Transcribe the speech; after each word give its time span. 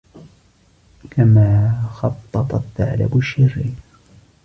كما 1.11 1.71
خطّط 1.93 2.55
الثعلب 2.55 3.17
الشرير 3.17 3.73